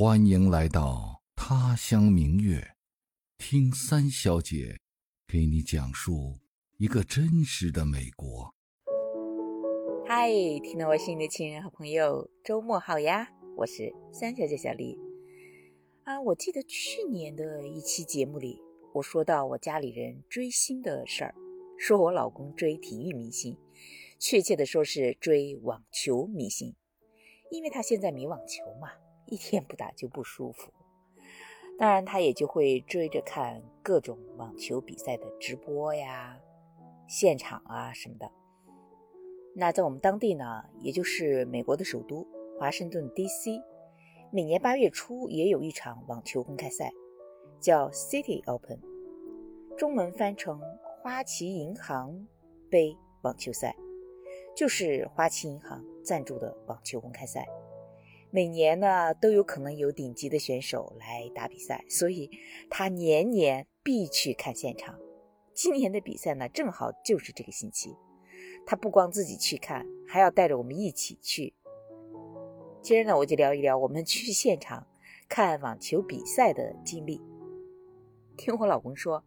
[0.00, 2.64] 欢迎来到他乡明月，
[3.36, 4.78] 听三小姐
[5.26, 6.38] 给你讲述
[6.76, 8.54] 一个真实的美国。
[10.06, 10.30] 嗨，
[10.62, 13.28] 听到我声音的亲人和朋友，周末好呀！
[13.56, 14.96] 我是三小姐小丽。
[16.04, 18.62] 啊，我记得去年的一期节目里，
[18.94, 21.34] 我说到我家里人追星的事儿，
[21.76, 23.58] 说我老公追体育明星，
[24.20, 26.76] 确切的说是追网球明星，
[27.50, 28.92] 因为他现在迷网球嘛。
[29.30, 30.72] 一天不打就不舒服，
[31.78, 36.40] 当然他也就会追着看各种网球比赛的直播呀、
[37.06, 38.30] 现场啊什么的。
[39.54, 42.26] 那在我们当地呢，也就是美国的首都
[42.58, 43.60] 华盛顿 D.C，
[44.30, 46.90] 每年八月初也有一场网球公开赛，
[47.60, 48.80] 叫 City Open，
[49.76, 50.58] 中文翻成
[51.02, 52.26] 花旗银行
[52.70, 53.76] 杯网球赛，
[54.56, 57.46] 就是花旗银行赞助的网球公开赛。
[58.30, 62.30] 每年呢都有可能有顶级的选手来打比赛，所以
[62.68, 64.98] 他年年必去看现场。
[65.54, 67.96] 今年的比赛呢正好就是这个星期，
[68.66, 71.54] 他不光自己去看，还要带着我们一起去。
[72.82, 74.86] 今儿呢我就聊一聊我们去现场
[75.26, 77.22] 看网球比赛的经历。
[78.36, 79.24] 听我老公说，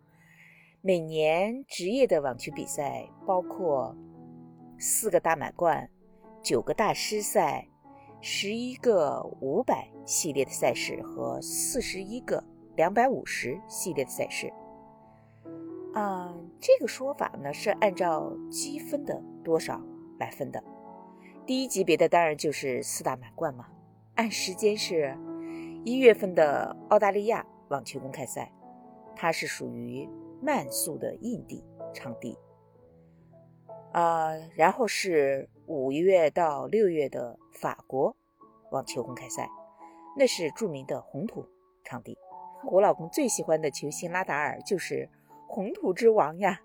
[0.82, 3.98] 每年职业的网球比赛包括
[4.78, 5.90] 四个大满贯、
[6.44, 7.68] 九个大师赛。
[8.22, 12.44] 十一个五百系列的赛事和四十一个
[12.76, 14.54] 两百五十系列的赛事，
[15.96, 19.82] 啊，这个说法呢是按照积分的多少
[20.20, 20.64] 来分的。
[21.48, 23.66] 第一级别的当然就是四大满贯嘛。
[24.16, 25.18] 按时间是
[25.84, 28.52] 一月份的澳大利亚网球公开赛，
[29.16, 30.08] 它是属于
[30.40, 32.38] 慢速的硬地场地。
[33.94, 38.18] 啊，然后是五月到六月的法国
[38.72, 39.50] 网球公开赛，
[40.18, 41.48] 那是著名的红土
[41.86, 42.18] 场地。
[42.70, 45.08] 我老公最喜欢的球星拉达尔就是
[45.48, 46.60] 红土之王呀，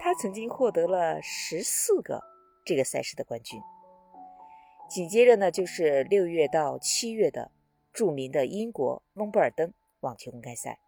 [0.00, 2.20] 他曾经获得了十四个
[2.64, 3.60] 这个赛事的冠军。
[4.90, 7.52] 紧接着呢，就是六月到七月的
[7.92, 10.80] 著名的英国温布尔登网球公开赛，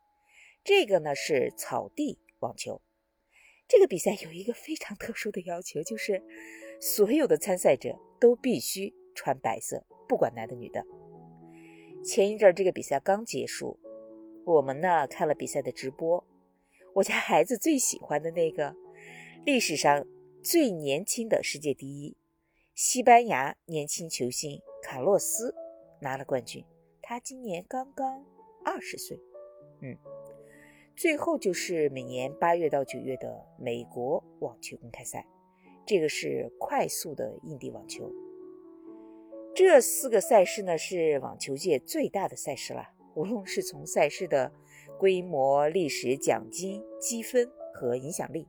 [0.65, 2.83] 这个呢是草地网球。
[3.69, 6.21] 这个比赛有一个非常特殊的要求，就是
[6.81, 10.84] 所有的参赛者都必须穿白色，不管男的女的。
[12.05, 13.78] 前一阵这个比赛刚结束，
[14.44, 16.25] 我们呢看了比赛的直播。
[16.94, 18.75] 我家孩子最喜欢的那个
[19.44, 20.06] 历史上
[20.43, 22.17] 最年轻的世界第一
[22.75, 25.55] 西班牙年轻球星卡洛斯
[26.00, 26.65] 拿了冠军，
[27.03, 28.25] 他今年刚刚
[28.65, 29.21] 二十岁，
[29.81, 29.97] 嗯。
[30.97, 35.25] 最后就是每年八月到九月的美国网球公开赛，
[35.88, 38.12] 这个是快速的硬地网球。
[39.54, 44.53] 这四个赛事呢是网球界最大的赛事了，无论是从赛事的
[44.99, 48.47] 规模、历史、奖金、积分和影响力，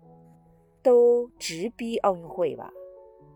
[0.84, 2.74] 都直逼奥运会吧。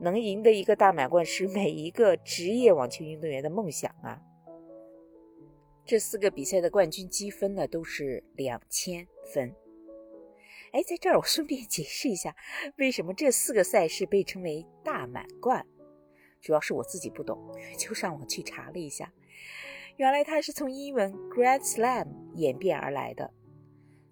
[0.02, 4.22] 能赢得一个大满贯是每一个职业网球运动员的梦想啊。
[5.86, 9.56] 这四个比赛的冠军积分呢，都是两千分。
[10.74, 12.36] 哎，在这儿我顺便解释一下，
[12.78, 15.64] 为什么这四个赛事被称为大满贯？
[16.42, 17.40] 主要是我自己不懂，
[17.78, 19.14] 就上网去查了一下，
[19.98, 23.32] 原来它是从英文 Grand Slam 演变而来的。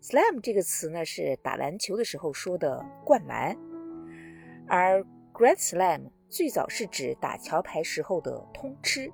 [0.03, 3.57] Slam 这个词呢，是打篮球的时候说的灌篮，
[4.67, 9.11] 而 Grand Slam 最早是指打桥牌时候的通吃。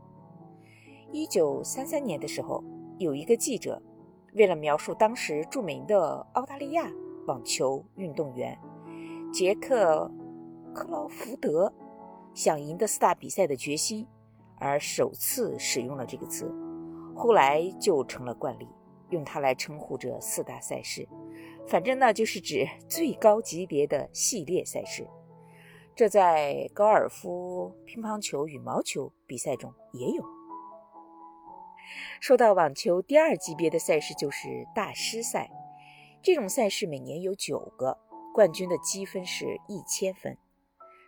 [1.14, 2.62] 一九三三年的时候，
[3.00, 3.82] 有一个记者
[4.34, 6.92] 为了描述当时著名的澳大利亚
[7.28, 8.58] 网球运动员
[9.34, 10.10] 杰克·
[10.74, 11.72] 克劳福德
[12.34, 14.08] 想赢得四大比赛的决心，
[14.58, 16.50] 而首次使用了这个词，
[17.16, 18.68] 后来就成了惯例，
[19.10, 21.08] 用它来称呼这四大赛事。
[21.68, 25.06] 反正呢，就是指最高级别的系列赛事。
[25.94, 30.24] 这在高尔夫、乒乓球、羽毛球比赛中也有。
[32.22, 35.50] 说到网球第二级别的赛事，就是大师赛。
[36.22, 37.98] 这种赛事每年有九个，
[38.34, 40.38] 冠军的积分是一千分，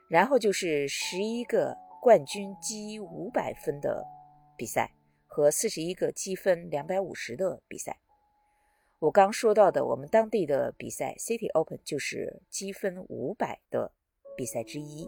[0.10, 4.06] 然后就是十一个冠军积五百分的
[4.58, 4.94] 比赛
[5.28, 8.00] 和四十一个积分两百五十的比赛。
[9.00, 13.92] 我刚说到的我们当地的比赛 City Open 就是积分五百的
[14.38, 15.08] 比赛之一。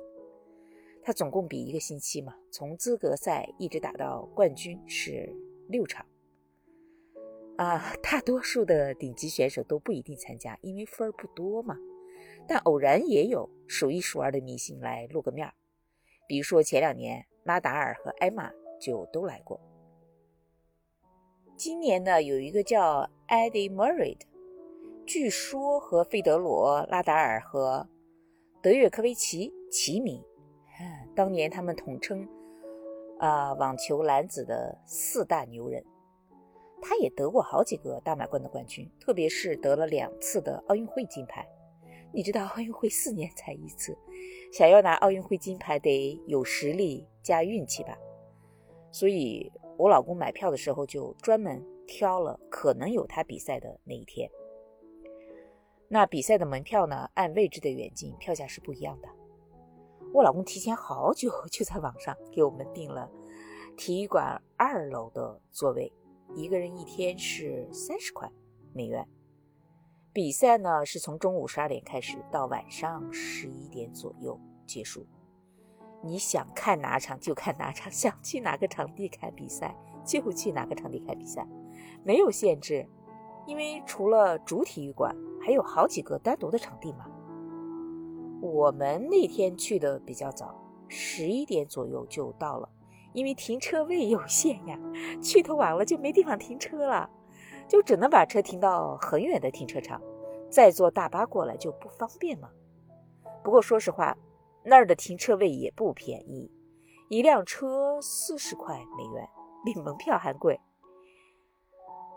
[1.04, 5.34] 它总共比一个星期嘛，从资格赛一直打到冠军是。
[5.68, 6.06] 六场
[7.62, 11.78] 啊，大多数的顶级选手都不一定参加，因为分儿不多嘛。
[12.48, 15.54] 但偶然也有数一数二的明星来露个面儿，
[16.28, 18.50] 比如说前两年拉达尔和艾玛
[18.80, 19.62] 就都来过。
[21.56, 24.26] 今年呢，有一个叫 Eddie Murray 的，
[25.06, 27.88] 据说和费德罗、拉达尔和
[28.64, 30.20] 德约科维奇齐名。
[31.16, 32.28] 当年他们统称
[33.20, 35.86] 啊网球男子的四大牛人。
[36.82, 41.48] 他也得过好几个大满贯的冠军，特别是得了两次的奥运会金牌。
[42.14, 43.98] 你知道奥运会四年才一次，
[44.52, 47.98] 想要拿奥运会金牌得有实力加运气吧。
[48.92, 54.30] 所以我老公买票的时候就专门挑了可能有他比赛的那一天。
[55.88, 59.08] 那比赛的门票呢，按位置的远近，票价是不一样的。
[60.14, 63.10] 我老公提前好久就在网上给我们订了
[63.78, 65.90] 体育馆二楼的座位。
[66.36, 68.30] 一个人一天是三十块
[68.74, 69.08] 美元。
[70.14, 75.06] 比赛呢是从中午十二点开始，到晚上十一点左右结束。
[76.04, 79.76] 你想看哪场就看哪场，想去哪个场地看比赛
[80.06, 81.48] 就去哪个场地看比赛，
[82.04, 82.88] 没有限制。
[83.46, 87.06] 因为除了主体育馆，还有好几个单独的场地嘛。
[88.42, 90.56] 我们那天去的比较早，
[90.88, 92.68] 十一点左右就到了。
[93.14, 94.80] 因为停车位有限呀，
[95.22, 97.10] 去的晚了就没地方停车了，
[97.68, 100.02] 就只能把车停到很远的停车场，
[100.50, 102.50] 再坐大巴过来就不方便嘛。
[103.44, 104.18] 不过说实话，
[104.64, 106.52] 那儿的停车位也不便宜，
[107.10, 109.28] 一辆车四十块美元，
[109.66, 110.60] 比门票还贵。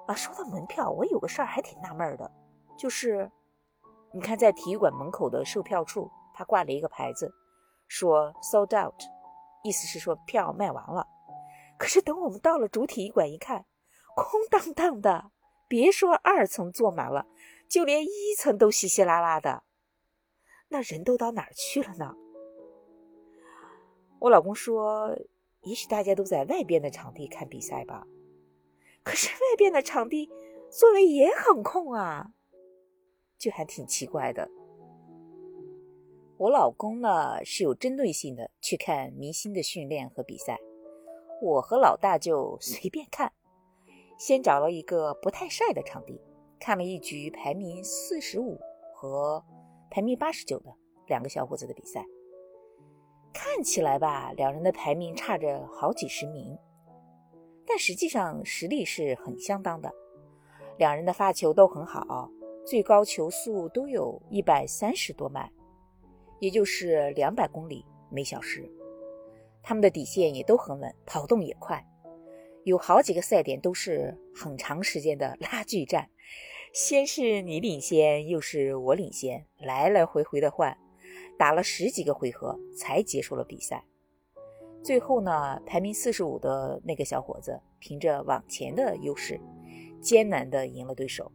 [0.06, 2.30] 啊，说到门票，我有个事儿还挺纳闷的，
[2.76, 3.30] 就是，
[4.12, 7.34] 你看在体育馆门口的售票处，他挂了一个牌子，
[7.88, 8.94] 说 sold out。
[9.64, 11.08] 意思是说票卖完了，
[11.78, 13.64] 可是等我们到了主体馆一看，
[14.14, 15.32] 空荡荡的，
[15.68, 17.26] 别说二层坐满了，
[17.68, 19.64] 就连一层都稀稀拉拉的，
[20.68, 22.14] 那人都到哪儿去了呢？
[24.20, 25.18] 我老公说，
[25.62, 28.06] 也许大家都在外边的场地看比赛吧，
[29.02, 30.30] 可是外边的场地
[30.70, 32.32] 座位也很空啊，
[33.38, 34.50] 就还挺奇怪的。
[36.36, 40.58] 我老公呢是有针对性的去看明星的训练和比赛，
[41.40, 43.32] 我和老大就 随便看。
[44.18, 46.20] 先找了一个不太晒的场地，
[46.58, 48.58] 看了一局排名四十五
[48.92, 49.44] 和
[49.90, 50.72] 排名八十九的
[51.06, 52.04] 两个小伙子的比赛。
[53.32, 56.56] 看起来吧，两人的排名差着好几十名，
[57.66, 59.92] 但实际上实力是很相当的。
[60.78, 62.28] 两人的发球都很好，
[62.66, 65.48] 最高球速都有一百三十多迈。
[66.40, 68.68] 也就是两百公里每小时，
[69.62, 71.84] 他们的底线也都很稳，跑动也快，
[72.64, 76.10] 有好几个赛点都是很长时间的拉锯战，
[76.72, 80.76] 先是你领先，又是我领先，来来回回的换，
[81.38, 83.84] 打了十几个回合才结束了比赛。
[84.82, 89.40] 最后呢，排名四十五的那个小伙子凭着往前的优势，
[90.02, 91.32] 艰难的赢了对手。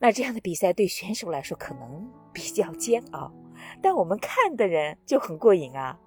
[0.00, 3.32] 那这样的比赛对选手来说可能比较煎熬。
[3.80, 5.98] 但我们看的人就很过瘾啊！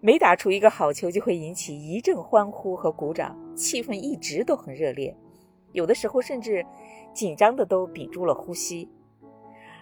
[0.00, 5.16] 每打出一个好球，就会引起一阵欢呼和鼓掌，气氛一直都很热烈。
[5.72, 6.64] 有的时候甚至
[7.12, 8.88] 紧张的都屏住了呼吸。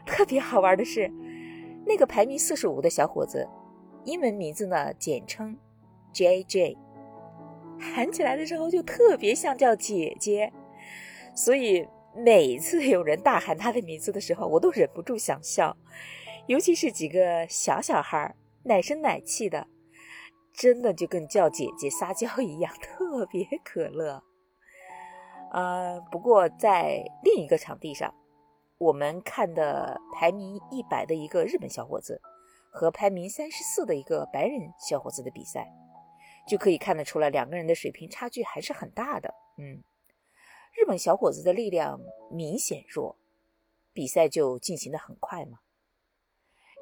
[0.07, 1.11] 特别好玩的是，
[1.87, 3.49] 那个排名四十五的小伙子，
[4.05, 5.57] 英文名字呢简称
[6.13, 6.77] J.J，
[7.79, 10.53] 喊起来的时候就特别像叫姐姐，
[11.35, 15.77] 所以每次有人大喊他的名字的时候，我都忍不住想笑。
[16.47, 19.67] 尤其是几个小小孩，奶声奶气的，
[20.53, 24.23] 真的就跟叫姐姐撒娇一样，特别可乐。
[25.53, 28.15] 呃，不过在另一个场地上，
[28.77, 32.21] 我们看的排名一百的一个日本小伙子
[32.71, 35.73] 和排名三十四的一个白人小伙子的比赛，
[36.47, 39.33] 就可以看得出来，两个人的水平差距还是很大的。
[39.57, 39.83] 嗯，
[40.75, 41.99] 日本小伙子的力量
[42.31, 43.17] 明显弱，
[43.95, 45.61] 比赛就进行的很快嘛。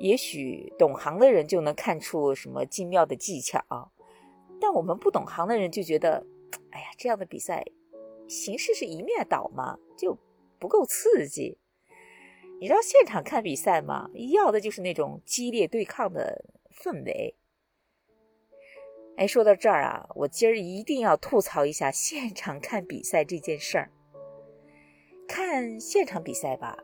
[0.03, 3.93] 也许懂行的人就能看出什么精妙的技巧，
[4.61, 6.27] 但我们不懂行的人就觉得，
[6.73, 7.65] 哎呀，这样的比赛
[8.29, 10.19] 形式是一面倒嘛，就
[10.59, 11.57] 不够刺激。
[12.61, 14.11] 你知道现场看比赛吗？
[14.33, 16.47] 要的就是那种激烈对抗的
[16.83, 17.37] 氛围。
[19.17, 23.93] 哎，说到这儿啊，我今儿一定要吐槽一下现场看比赛这件事儿。
[25.29, 26.77] 看现场比赛吧，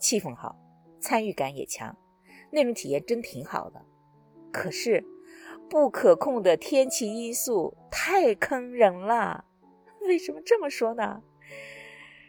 [0.00, 0.56] 气氛好，
[0.98, 1.94] 参与感也强。
[2.56, 3.84] 那种体验真挺好的，
[4.50, 5.04] 可是
[5.68, 9.44] 不可控的天气因素太坑人了。
[10.08, 11.22] 为什么这么说呢？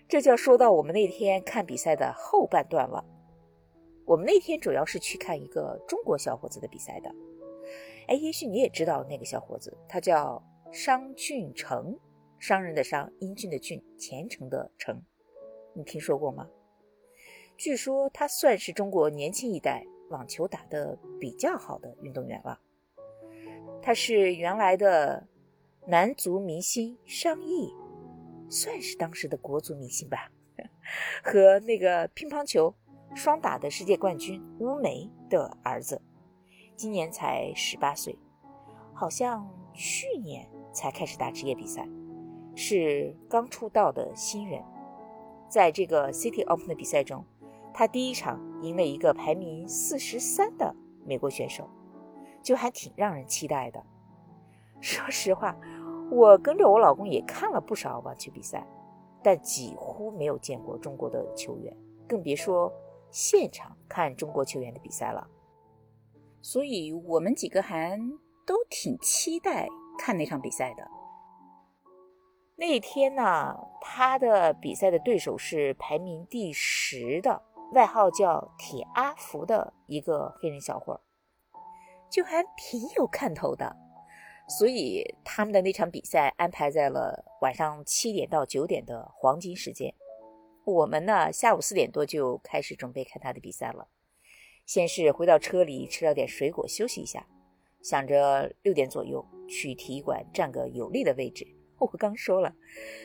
[0.10, 3.06] 这就要说到我们那天看比赛的后半段了。
[4.06, 7.10] 我们那天主要是去看一个中国小伙子的比赛的。
[8.08, 11.98] 哎，也许你也知道那个小伙子，他叫商俊成。
[12.40, 15.02] 商人的商，英俊的俊，虔诚的诚，
[15.74, 16.48] 你听说过吗？
[17.58, 22.60] 据说他算是中国年轻一代网球打得比较好的运动员了。
[23.82, 25.28] 他是原来的
[25.86, 27.74] 男足明星商毅，
[28.50, 30.32] 算是当时的国足明星吧，
[31.24, 32.74] 和那个乒乓球
[33.16, 36.02] 双打的世界冠军乌梅的儿子，
[36.76, 38.18] 今年才十八岁，
[38.94, 41.88] 好像去年才开始打职业比赛，
[42.56, 44.62] 是刚出道的新人。
[45.50, 47.24] 在这个 City Open 的比赛中，
[47.78, 51.70] 他第一场赢了一个排名四十三的美国选手。
[52.42, 53.84] 就还挺让人期待的。
[54.80, 55.56] 说实话，
[56.10, 58.66] 我跟着我老公也看了不少网球比赛，
[59.22, 61.76] 但几乎没有见过中国的球员，
[62.08, 62.72] 更别说
[63.12, 65.28] 现场看中国球员的比赛了。
[66.42, 68.00] 所以我们几个还
[68.46, 69.68] 都挺期待
[70.00, 70.90] 看那场比赛的。
[72.56, 77.42] 那天呢，他的比赛的对手是排名第十的，
[77.74, 81.02] 外号叫“铁阿福”的一个黑人小伙儿。
[82.10, 83.76] 就还挺有看头的，
[84.48, 89.94] 所以他们的那场比赛安排在了晚上七点到九点的黄金时间。
[90.64, 93.90] 我们呢，下午四点多就开始准备看他的比赛了。
[94.66, 97.28] 先是回到车里吃了点水果休息一下，
[97.84, 101.46] 想着六点左右去体育馆占个有利的位置。
[101.80, 102.56] 我刚说了，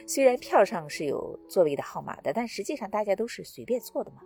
[0.07, 4.23] 虽然票上是有座位的号码的，但实际上大家都是随便坐的嘛。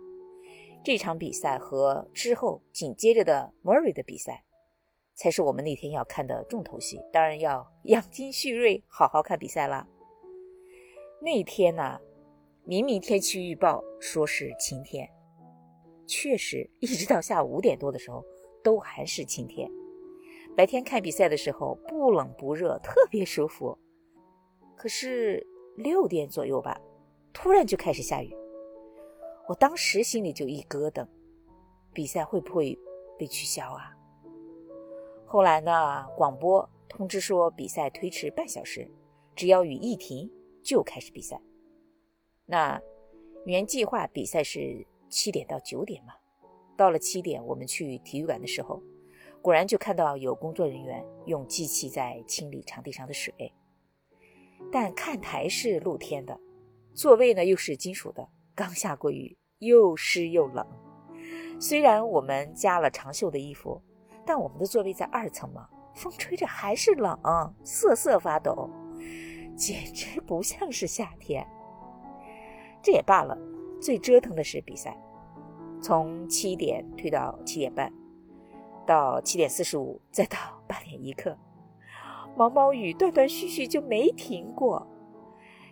[0.83, 4.43] 这场比赛和之后紧接着的 Murray 的比赛。
[5.19, 9.87] 才是我们那天要看的重头戏，当然要 养精蓄锐，好好看比赛了。
[11.19, 11.99] 那天呢，
[12.63, 15.09] 明明天气预报说是晴天，
[16.05, 18.23] 确实一直到下午五点多的时候
[18.63, 19.67] 都还是晴天。
[20.55, 23.75] 白天看比赛的时候不冷不热，特别舒服。
[24.75, 25.43] 可是
[25.77, 26.79] 六点左右吧，
[27.33, 28.35] 突然就开始下雨，
[29.47, 31.07] 我当时心里就一咯噔，
[31.93, 32.77] 比赛会不会
[33.17, 33.95] 被取消啊？
[35.25, 36.05] 后来呢？
[36.17, 38.89] 广播通知说比赛推迟半小时，
[39.35, 40.29] 只要雨一停
[40.61, 41.41] 就开始比赛。
[42.45, 42.81] 那
[43.45, 46.13] 原计划比赛是七点到九点嘛？
[46.75, 48.81] 到了七点，我们去体育馆的时候，
[49.41, 53.33] 果然就看到有工作人员用机器在清理场地上的水。
[54.71, 56.37] 但看台是露天的，
[56.93, 58.27] 座位呢又是金属的，
[58.57, 60.65] 刚下过雨，又湿又冷。
[61.61, 63.81] 虽然我们加了长袖的衣服。
[64.29, 67.17] 但我们的座位在二层嘛，风吹着还是冷，
[67.63, 68.69] 瑟瑟发抖，
[69.55, 71.47] 简直不像是夏天。
[72.83, 73.37] 这也罢了，
[73.81, 74.97] 最折腾的是比赛，
[75.81, 77.89] 从七点推到七点半，
[78.85, 80.37] 到七点四十五，再到
[80.67, 81.37] 八点一刻，
[82.35, 84.85] 毛毛雨断断续续就没停过。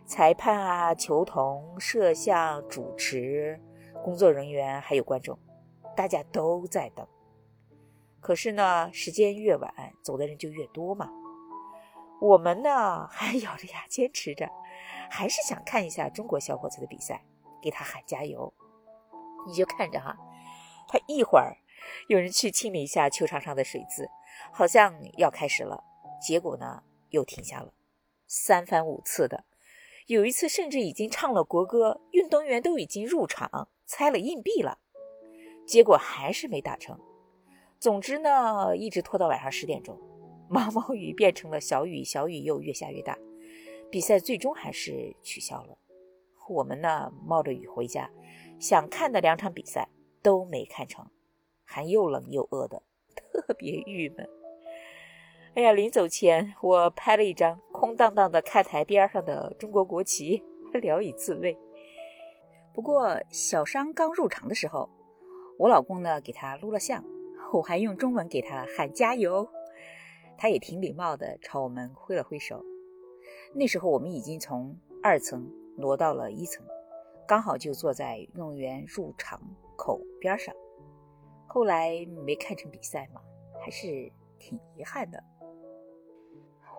[0.05, 3.59] 裁判啊、球童、摄像、主持、
[4.03, 5.37] 工作人员还有观众，
[5.95, 7.07] 大家都在等。
[8.21, 11.09] 可是呢，时间越晚，走的人就越多嘛。
[12.21, 14.49] 我们呢，还咬着牙坚持着，
[15.09, 17.23] 还是想看一下中国小伙子的比赛，
[17.61, 18.53] 给他喊加油。
[19.47, 20.15] 你就看着哈，
[20.87, 21.57] 他一会儿
[22.07, 24.09] 有人去清理一下球场上的水渍，
[24.51, 25.83] 好像要开始了，
[26.21, 27.73] 结果呢又停下了，
[28.25, 29.43] 三番五次的，
[30.07, 34.77] 有一次甚至已经唱了国歌，运动员都已经入场猜了硬币了，
[35.65, 36.99] 结果还是没打成。
[37.79, 39.99] 总之呢，一直拖到晚上十点钟，
[40.47, 43.17] 毛毛雨变成了小雨，小雨又越下越大，
[43.89, 45.75] 比赛最终还是取消了。
[46.49, 48.07] 我们呢，冒着雨回家，
[48.59, 49.89] 想看的两场比赛
[50.21, 51.09] 都没看成，
[51.63, 52.83] 还又冷又饿的，
[53.15, 54.29] 特别郁闷。
[55.55, 60.43] 哎呀，临走前我拍了一张空荡荡的看台边上的中国国旗，
[60.81, 61.57] 聊以自慰。
[62.73, 64.89] 不过小商刚入场的时候，
[65.57, 67.01] 我老公呢给他录了像。
[67.53, 69.47] 我还用中文给他喊加油，
[70.37, 72.61] 他也挺礼貌的，朝我们挥了挥手。
[73.53, 76.65] 那时候我们已经从二层挪到了一层，
[77.25, 79.41] 刚好就坐在运动员入场
[79.77, 80.53] 口边上。
[81.47, 83.21] 后来没看成比赛嘛，
[83.63, 85.23] 还是挺遗憾的。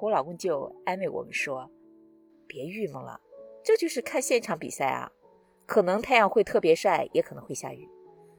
[0.01, 1.71] 我老公就安慰我们说
[2.47, 3.21] ：“别郁闷了，
[3.63, 5.11] 这就是看现场比赛啊，
[5.67, 7.89] 可能太阳会特别晒，也可能会下雨，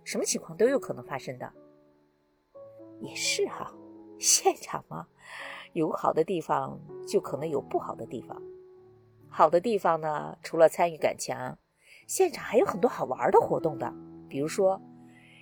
[0.03, 1.51] 什么情况都有可能发生的。”
[2.99, 3.71] 也是哈，
[4.19, 5.07] 现场嘛，
[5.73, 8.41] 有好的地方，就可能有不好的地方。
[9.29, 11.59] 好的地方呢，除了参与感强，
[12.07, 13.93] 现场还有很多好玩的活动的。
[14.27, 14.81] 比如说，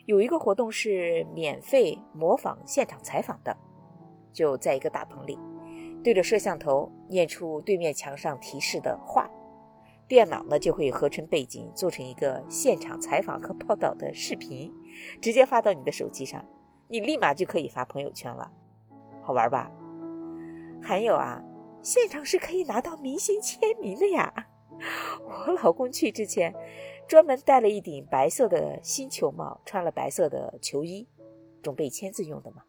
[0.05, 3.55] 有一个活动是免费模仿现场采访的，
[4.33, 5.39] 就在一个大棚里，
[6.05, 9.27] 对着摄像头念出对面墙上提示的话，
[10.07, 14.71] 电脑呢就会合成背景，做成一个现场采访和报道的视频，
[15.19, 16.45] 直接发到你的手机上，
[16.87, 18.51] 你立马就可以发朋友圈了，
[19.23, 19.71] 好玩吧？
[20.79, 21.41] 还有啊，
[21.81, 24.31] 现场是可以拿到明星签名的呀！
[25.25, 26.53] 我老公去之前，
[27.07, 31.07] 专门戴了一顶白色的新球帽，穿了白色的球衣，
[31.63, 32.61] 准备签字用的嘛。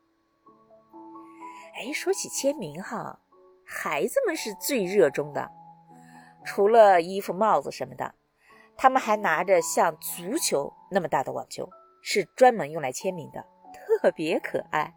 [1.75, 3.21] 哎，说起签名哈，
[3.67, 5.51] 孩子们是最热衷的。
[6.45, 8.15] 除了衣服、帽子什么的，
[8.77, 11.69] 他们还拿着像足球那么大的网球，
[12.01, 13.45] 是专门用来签名的，
[13.75, 14.95] 特别可爱。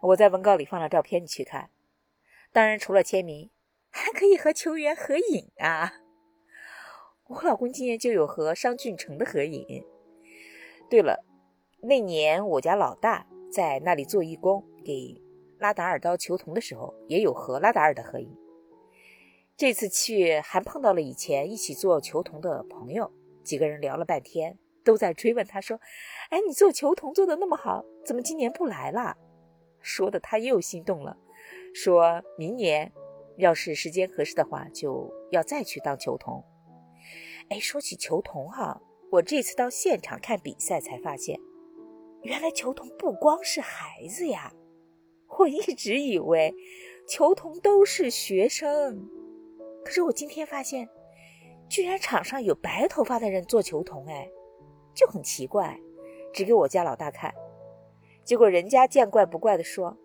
[0.00, 1.68] 我在文稿里放了照片，你去看。
[2.52, 3.50] 当然，除了签名，
[3.90, 5.92] 还可以和球员合影啊。
[7.28, 9.84] 我老公今年就有和商俊成的合影。
[10.88, 11.24] 对了，
[11.82, 15.25] 那年我家老大在那里做义工，给。
[15.58, 18.36] 拉达尔刀球童的时候，也有和拉达尔的合影。
[19.56, 23.10] 这次去还碰到了以前一起做球童的朋友，
[23.42, 25.80] 几个人聊了半天，都在追问他说
[26.28, 29.16] ：“哎，你做球童做的那么好，怎么今年不来了？”
[29.80, 31.16] 说的他又心动了，
[31.74, 32.92] 说明年
[33.38, 36.44] 要是时间合适的话，就要再去当球童。
[37.48, 41.40] 哎，说起球童哈，我这次到现场看比赛才发现，
[42.22, 44.52] 原来球童不光是孩子呀。
[45.38, 46.54] 我一直以为
[47.06, 49.08] 球童都是学生，
[49.84, 50.88] 可是我今天发现，
[51.68, 54.28] 居然场上有白头发的人做球童，哎，
[54.94, 55.78] 就很奇怪，
[56.32, 57.34] 指给我家老大看，
[58.24, 59.96] 结果人家见怪不怪的说：“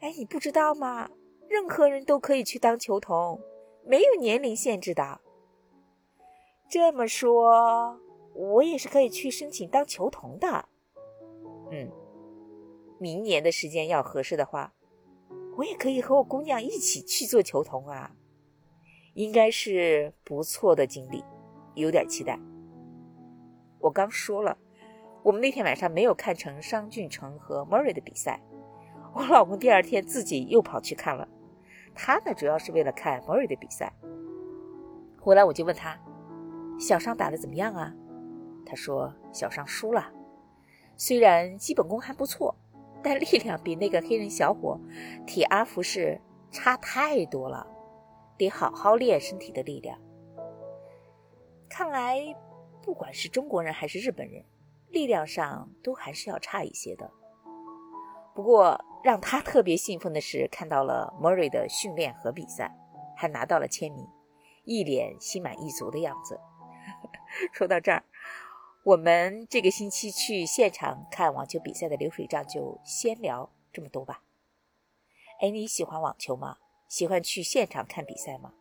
[0.00, 1.10] 哎，你不知道吗？
[1.48, 3.40] 任何人都可以去当球童，
[3.84, 5.20] 没有年龄限制的。”
[6.70, 7.98] 这么说，
[8.34, 10.68] 我也是可以去申请当球童的。
[11.72, 11.90] 嗯。
[12.98, 14.72] 明年的时间要合适的话，
[15.56, 18.10] 我也可以和我姑娘一起去做球童啊，
[19.14, 21.24] 应该是不错的经历，
[21.74, 22.38] 有点期待。
[23.78, 24.58] 我刚说了，
[25.22, 28.40] 我们那天晚上没有看成商俊成和 Murray 的比赛，
[29.14, 31.28] 我老公第二天自己又跑去看了，
[31.94, 33.92] 他呢主要是为了看 Murray 的比赛。
[35.20, 35.96] 回来我就问他，
[36.80, 37.94] 小商打的怎么样啊？
[38.66, 40.12] 他说小商输了，
[40.96, 42.56] 虽然基本功还不错。
[43.08, 44.78] 但力量比那个黑人小伙
[45.26, 47.66] 体阿福士差太多了，
[48.36, 49.98] 得好好练身体的力量。
[51.70, 52.20] 看来，
[52.82, 54.44] 不管是中国人还是日本人，
[54.88, 57.10] 力量上都还是要差一些的。
[58.34, 62.76] 不过，让他特别兴奋的是看到了 Mory 的训练和比赛，
[63.16, 64.06] 还拿到了签名，
[64.64, 66.38] 一脸心满意足的样子。
[67.54, 68.04] 说到这儿。
[68.84, 74.22] 我们这个星期去现场看网球比赛的流水账就先聊这么多吧。
[75.40, 76.56] 哎，你喜欢网球吗？
[76.88, 78.54] 喜欢去现场看比赛吗？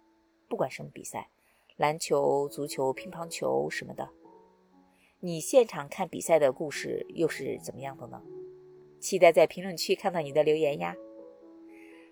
[0.50, 1.30] 不管什么比赛，
[1.78, 4.10] 篮球、足球、乒乓球什么的，
[5.22, 8.22] 你现场看比赛的故事又是怎么样的呢？
[9.00, 10.96] 期待在评论区看到你的留言呀。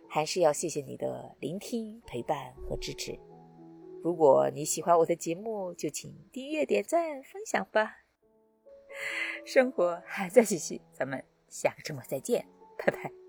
[0.07, 3.19] 还是要谢谢你的聆听、陪伴和支持。
[4.05, 8.03] 如果你喜欢我的节目，就请订阅、点赞、分享吧。
[9.43, 12.45] 生活还在继续，咱们下个周末再见，
[12.77, 13.24] 拜拜。